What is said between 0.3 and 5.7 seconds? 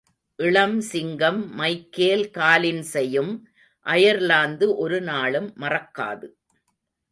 இளம் சிங்கம் மைக்கேல் காலின்ஸையும் அயர்லாந்து ஒரு நாளும்